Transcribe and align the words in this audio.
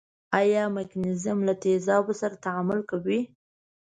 آیا 0.39 0.63
مګنیزیم 0.75 1.39
له 1.47 1.53
تیزابو 1.63 2.13
سره 2.21 2.35
تعامل 2.45 2.79
کوي؟ 2.89 3.19